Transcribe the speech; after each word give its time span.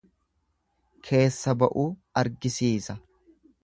Keessa 1.09 1.57
ba'uu 1.61 1.87
argisiisa. 2.25 3.01